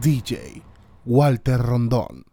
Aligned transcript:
DJ 0.00 0.62
Walter 1.04 1.60
Rondón. 1.60 2.29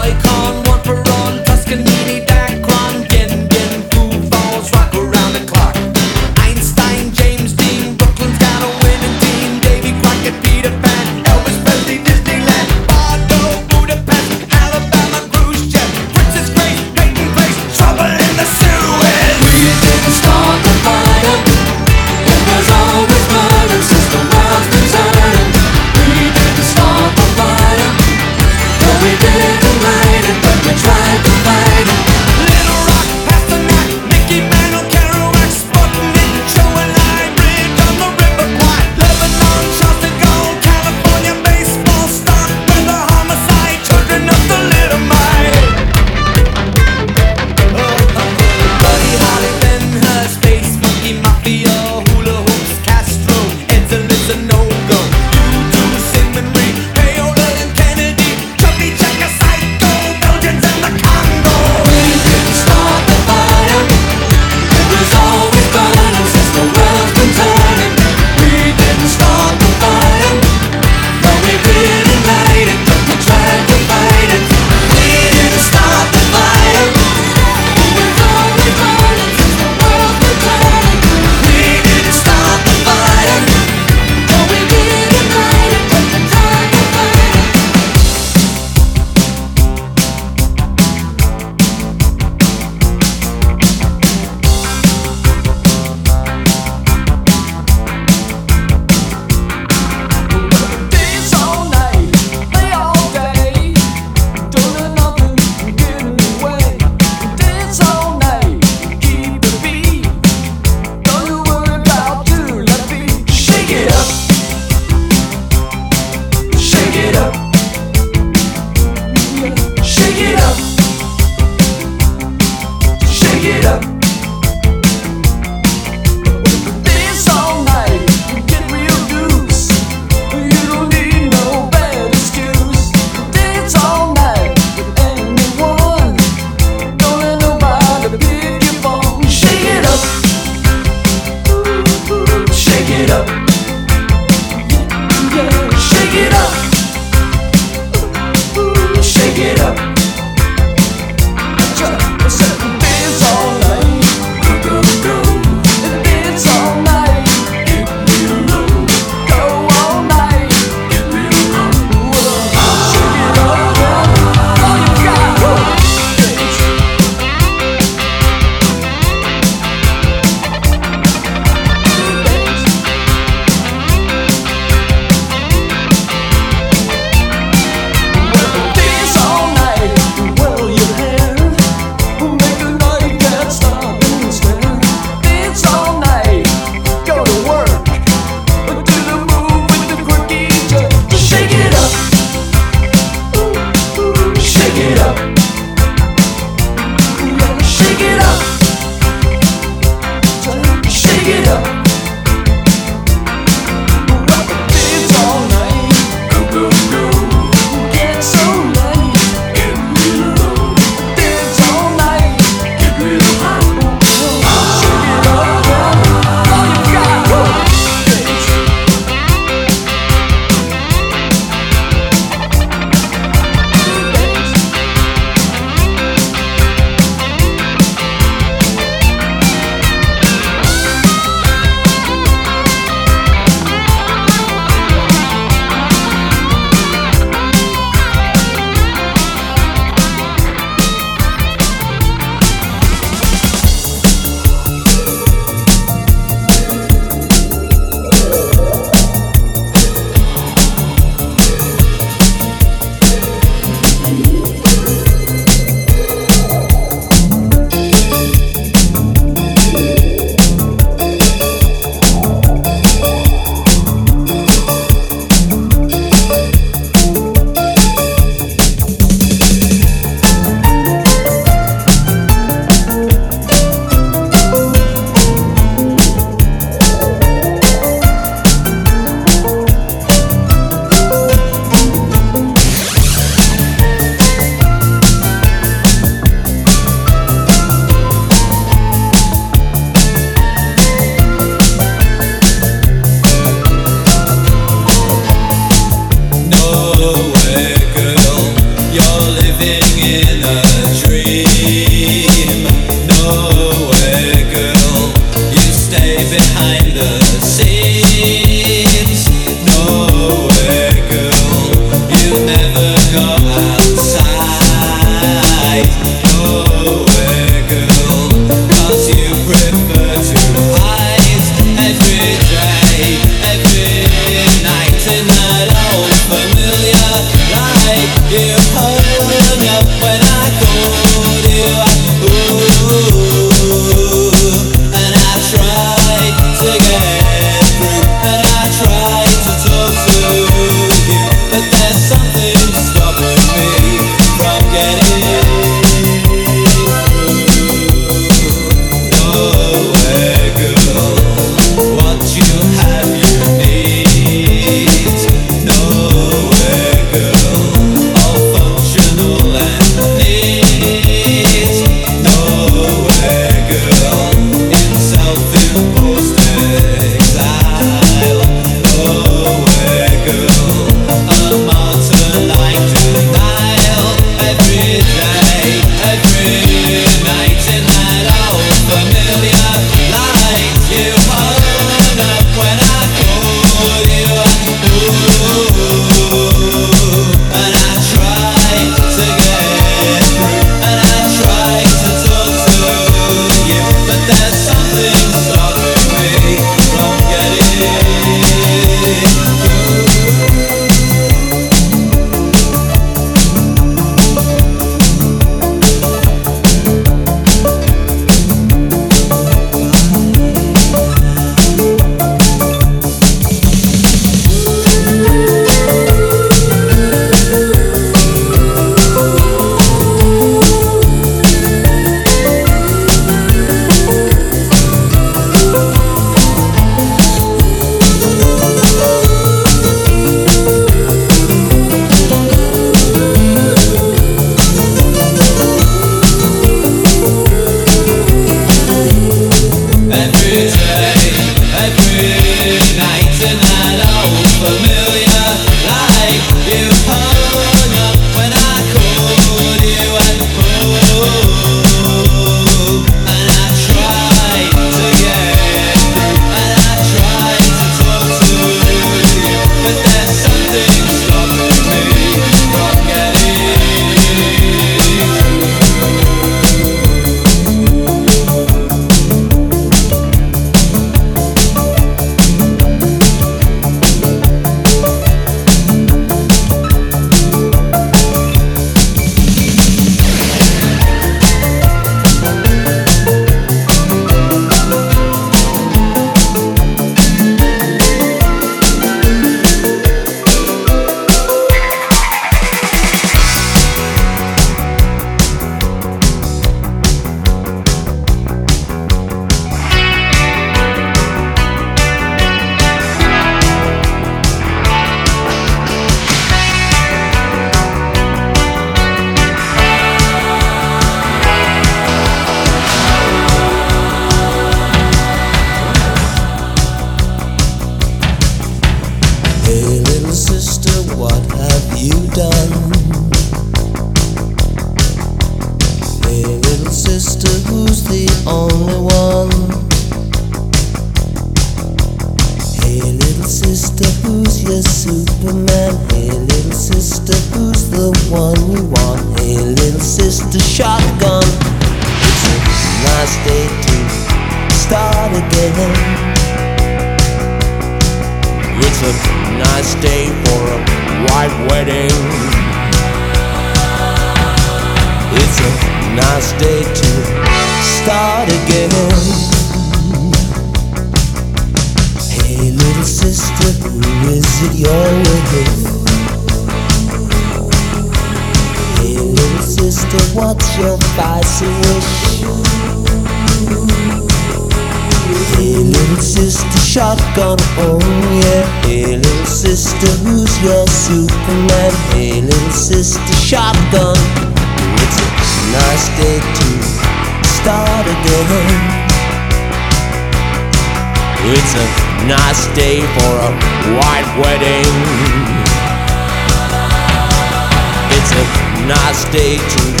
I 598.93 599.13
stay 599.13 599.57
true. 599.57 600.00